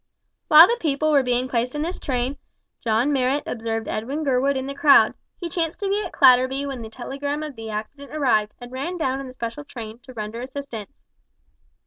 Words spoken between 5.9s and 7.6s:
at Clatterby when the telegram of